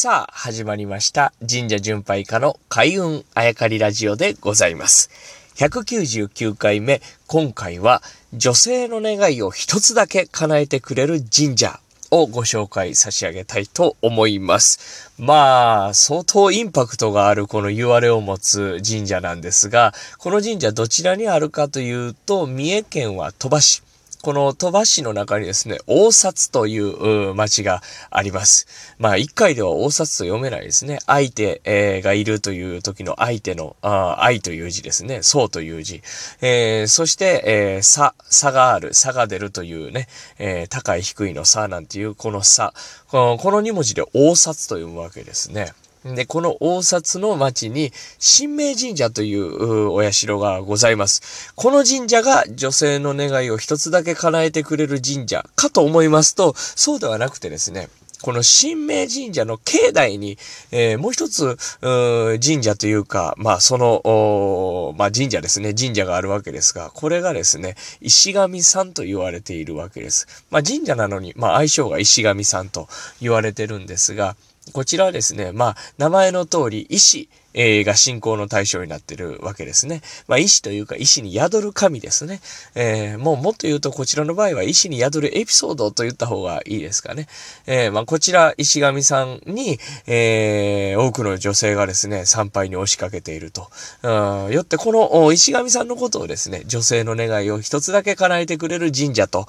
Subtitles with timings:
[0.00, 1.32] さあ、始まりました。
[1.40, 5.10] 神社巡拝家の開運あやかりラジオでございます。
[5.56, 8.00] 199回目、今回は
[8.32, 11.80] 女性の願いを一つだけ叶えてくれる神社
[12.12, 15.10] をご紹介差し上げたいと思います。
[15.18, 23.82] まあ、相当インパクトがあるこの言われを持つ神社なんですが、この神社どちらにあるかというと、三重県は鳥羽市。
[24.22, 28.66] この鳥羽市の中にですね、大札というう町があります。
[28.98, 30.98] まあ、一回では大札と読めないですね。
[31.06, 35.22] 相手、えーがいるという時の相手の、あ愛という字ですね。
[35.22, 36.02] そうという字。
[36.40, 40.08] えーそして、えー差、差がある、差が出るというね、
[40.38, 42.74] えー高い低いの差なんていうこの差。
[43.08, 45.72] このこの2文字で大札と読むわけですね。
[46.14, 51.52] で、この大札の町に、神明神社というお社がございます。
[51.54, 57.88] この神社が女性の願いを一つだけ叶えてくれる神社かと思いますと、そうではなくてですね、
[58.20, 60.38] この神明神社の境内に、
[60.72, 65.72] えーもう一つ、う神社というか、まあ、その、まあ、神社ですね。
[65.72, 70.26] 神社があるわけですが、これがですね、石神さんと言われているわけです。
[70.50, 72.88] まあ、神社なのに、まあ、愛称が石神さんと
[73.20, 74.36] 言われてるんですが、
[74.72, 80.02] こちらはですね、まあ、名前の通り、石、えーが信仰の対象になってるわけですね。
[80.28, 82.40] まあ、石というか、石に宿る神ですね。
[82.74, 87.26] えーもうもっと言うと、こちらの場合は、石に宿るエピソードと言った方がいいですかね。
[87.66, 93.70] えーまあ、こちら、石神さんに、え多くの女性がですね、参拝に押しかけていると。
[94.02, 94.08] う
[94.50, 99.46] んよって、この石神さんのことをですね、女性の願いを一つだけ叶えてくれる神社と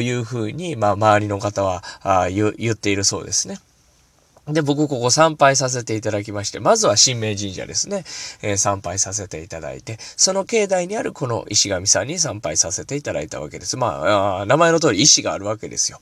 [0.00, 3.58] いうふうに、まあ、周りの方はあ言っているそうですね。
[4.48, 8.04] で、僕ここ参拝させていただきまして、まずは神明神社ですね、
[8.42, 13.76] えー参拝させていただいて、その境内にあるこの石神さんに参拝させていただいたわけです。
[13.76, 16.00] まあ、名前の通り石があるわけですよ。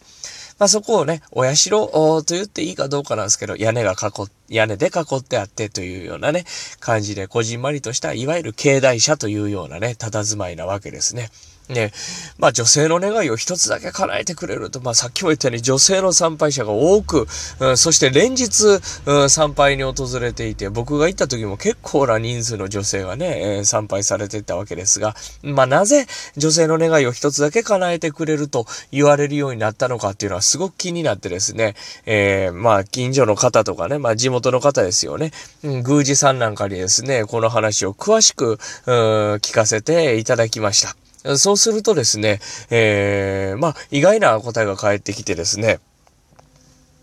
[0.58, 6.44] まあそこをね、お社と言っていいかどうかなんですけど、屋根が囲、屋根で囲ってあってというようなね、
[6.80, 11.30] 感じで、こじんまりとした、いわゆる境内車というようなね、佇まいなわけですね。
[11.68, 11.92] ね、
[12.38, 17.26] まあ女性の願いを一つだけ叶えてくれると、まあさっきも言ったように女性の参拝者が多く、
[17.60, 35.30] うんそして連日、うん参拝に訪れていて、僕が行った時も結構な人数の女性がね、えー参拝されてたわけですが、まあなぜ女性の願いを一つだけ叶えてくれると言われるようになったのかっていうのはすごく気になってですね、えーまあ近所の方とかね、まあ地元の方ですよね、
[35.62, 41.03] うん宮司さんなんかにですね、この話を詳しく、うん聞かせていただきました。
[41.36, 42.40] そうするとですね、
[42.70, 45.80] えー、まあ、意外な答えが返ってきてですね、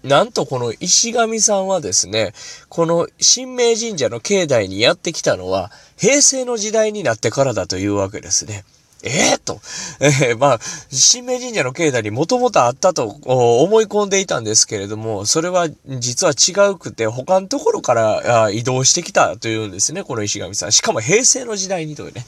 [0.03, 2.33] なんとこの石神さんはですね、
[2.69, 8.63] この神明神社の境内にやってきたのは、平成の時代になってからだというわけですね。
[9.03, 9.59] ええと、
[9.99, 10.59] えーまあ、
[10.91, 20.71] 神明神社の境内にもともとあったと思い込んでいたんですけれども、それは実は違うくて、他のところから移動してきたというんですね、この石神さん。
[20.71, 22.25] しかも平成の時代にというね。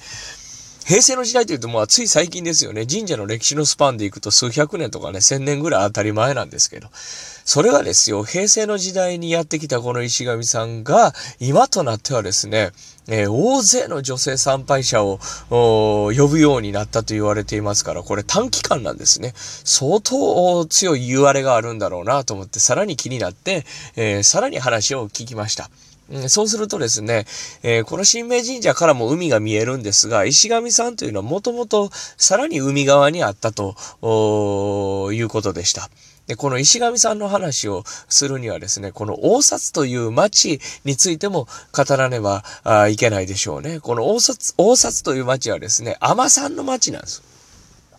[0.85, 2.85] 平成の時代というと、まあ、つい最近ですよね。
[2.85, 6.89] 神社の歴史のスパンでいくと数百年とかね、千年ぐらい当たり前なんですけど。
[6.91, 12.71] それがですよ、平成の時代にやってきたこの石神さんが、今となってはですね、
[13.07, 19.33] えー大勢の女性参拝者を呼ぶようになったと言われていますから、これ短期間なんですね。
[19.35, 23.65] 相当強い言われがあるんだろうなと思って、さらに気になって、
[23.95, 25.69] えーさらに話を聞きました。
[26.09, 27.25] うんそうするとですね、
[27.63, 33.75] えーこの神明神社からも海が見えるんですが、石神さんというのはもともとさらに海側にあったと
[35.13, 35.89] いうことでした。
[36.27, 42.43] で、この石神さんの話をするにはですね、この大札という町についても語らねば
[42.89, 43.79] いけないでしょうね。
[43.79, 47.32] この大札、大札という町はですね、海女さんの町なんです。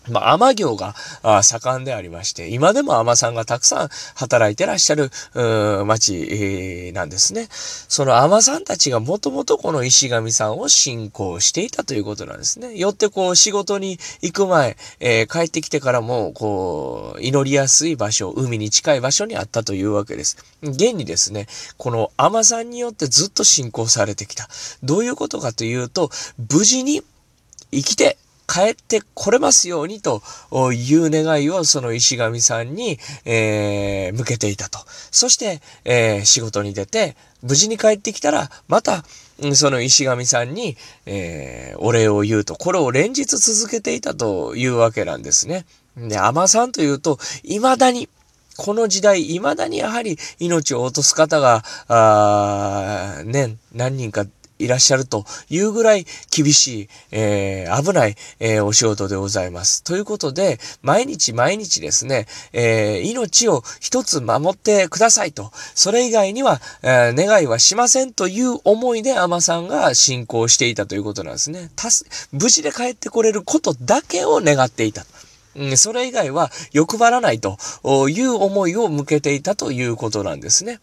[0.09, 0.95] まあ、海業が
[1.43, 5.11] 盛んでありまして、今でも海さんがたくさん働いてらっしゃる、
[5.87, 7.49] 町、なんですね。
[7.51, 12.77] その海さんたちがもともとこの石神さんを信仰していたということなんですね。
[12.77, 20.37] よってこう仕事に行く前、えー帰ってきてからも、こう、祈りやすい場所、海に近い場所にあったというわけです。
[20.63, 24.49] 現にですね、この海さんによってずっと信仰されてきた。
[24.83, 26.11] どういうことかというと、
[26.53, 27.03] 無事に
[27.73, 28.17] 生きて
[28.47, 30.23] 帰ってこれますようにと
[30.73, 34.79] いう願いをその石神さんに、えー向けていたと。
[35.11, 39.05] そして、えー仕事に出て、無事に帰ってきたら、また、
[39.55, 40.77] その石神さんに、
[41.07, 42.55] えーお礼を言うと。
[42.57, 45.67] これを連日続けていたというわけなんですね。
[45.97, 48.09] で、海さんというと、未だに、
[48.57, 54.27] この時代、未だにやはり命を落とす方が、あね、何人か
[54.59, 59.83] いらっしゃるというぐらい厳しい、えー、危ない、えー、お仕事でございます。
[59.83, 71.71] ということで、毎日毎日ですね、えー、命を一つ守ってくださいと、それ以外には、えー、願いはしませんという思いで海女さんが信仰していたということなんですね。
[71.77, 75.05] たす、無事で帰ってこれることだけを願っていた。
[75.77, 77.59] それ以外は欲張らないと
[78.09, 80.81] いう思いを向けていたということなんですね。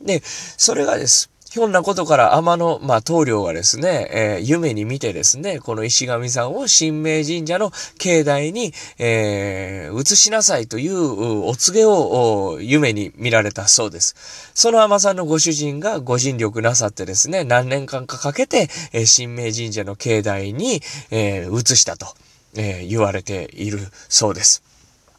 [0.00, 1.30] で、それがです。
[1.54, 14.50] ひょんなことから天の、まあ、棟梁がですね、えー、夢に見てですね、この石神さんを神明神社の境内に、えー、移しなさいというお告げを夢に見られたそうです。
[14.52, 20.80] その天さんのご主人がご尽力なさってですね、何年間かかけて、えー、神明神社の境内に、
[21.12, 22.08] えー、移したと、
[22.56, 23.78] え、言われている
[24.08, 24.73] そうです。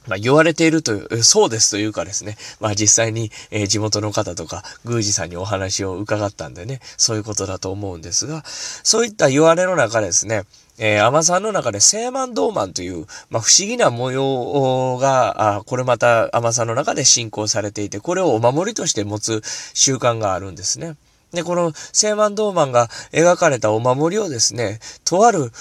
[0.08, 10.44] まあ、言われているという、そうですというかですね、まあ実際に、えー、地元の方とか、宮司さんにお話を伺ったんでね、そういうことだと思うんですが、そういった言われの中ですね、
[10.78, 19.42] えー、アマさんの中で聖満銅満という、まあ、不思議な模様が、あこれまたアマさんの中で信仰されていて、これをお守りとして持つ
[19.74, 20.96] 習慣があるんですね。
[21.36, 25.52] で、この聖マンドーマンが描かれたお守りをですね、とある、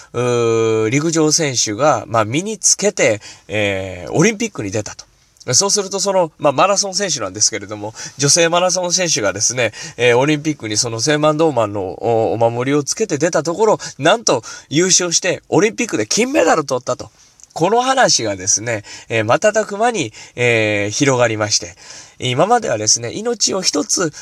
[0.91, 5.05] 陸上選手が、まあ、身につけて、えー、オリンピックに出たと。
[5.53, 11.93] そうすると、その、まあ、マラソン選手なんですけれども、女性マラソン選手がですね、えー、オリンピックにその聖マンドーマンの
[12.33, 17.11] お守りをつけて出たところ、なんと優勝して、オリンピックで金メダル取ったと。
[17.55, 21.75] この話がですね、えー、瞬く間に、えー、広がりまして、
[22.19, 24.13] 今まではですね、命を一つ、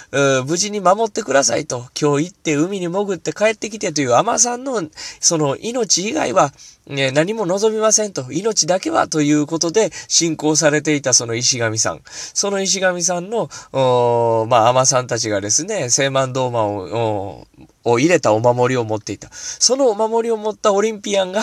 [0.46, 4.82] 無事に守ってくださいと、今日行って海に潜って帰ってきてという甘さんの、
[5.20, 6.52] その命以外は、
[6.86, 12.00] ね、何も望みませんと、命だけはということで信仰されていたその石神さん。
[12.04, 13.48] その石神さんの、
[14.48, 17.46] まあ、甘さんたちがですね、聖満銅馬を、
[17.84, 19.28] を入れたお守りを持っていた。
[19.32, 21.42] そのお守りを持ったオリンピアンが、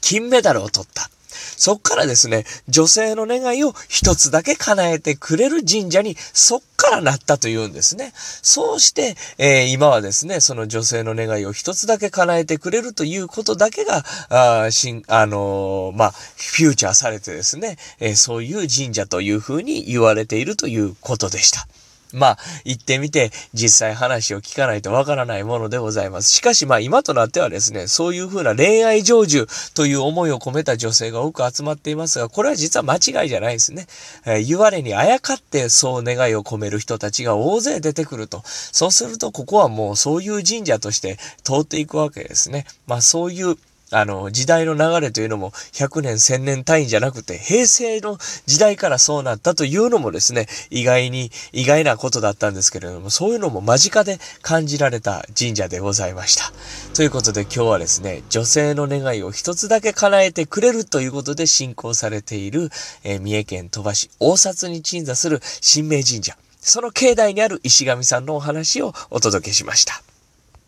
[0.00, 1.10] 金メダルを取った。
[1.58, 8.12] そっからですね、女性の願いを一つだけ叶えてくれる神社にそっからなったというんですね。
[8.14, 21.66] そうして、えー、今はですね、その女性の願いを一つだけ叶えてくれるということだけが、あしん、あのー、まあ、フューチャーされてですね、えー、そういう神社というふうに言われているということでした。
[22.12, 26.30] まあ、行ってみて、実際話を聞かないとわからないものでございます。
[26.30, 33.86] しかしまあ、今となってはですね、そういうふうな恋愛成就という思いを込めた女性が多く集まっていますが、これは実は間違いじゃないですね。
[34.24, 38.42] えー、言われにあやかってそう願いを込める人たちが大勢出てくると。
[38.44, 42.66] そうすると、ここはもうそういう神社として通っていくわけですね。
[42.86, 43.56] まあ、そういう
[43.90, 56.52] あの、時代の流れというのも100年、1000年単位じゃなくて、平成の時代からそうなったというのもですね、意外に、意外なことだったんですけれども、そういうのも間近で感じられた神社でございました。
[56.94, 62.70] ということで今日はですね、女性の願いを一つだけ叶えてくれるということで信仰されている、
[63.04, 66.36] えー、三重県鳥羽市大札に鎮座する神明神社。
[66.60, 70.02] その境内にある石神さんのお話をお届けしました。